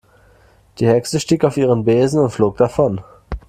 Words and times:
Die 0.79 0.87
Hexe 0.87 1.19
stieg 1.19 1.45
auf 1.45 1.57
ihren 1.57 1.83
Besen 1.83 2.21
und 2.21 2.31
flog 2.31 2.57
davon. 2.57 3.01